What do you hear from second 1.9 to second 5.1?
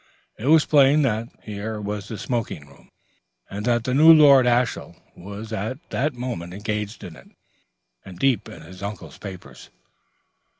the smoking room, and that the new Lord Ashiel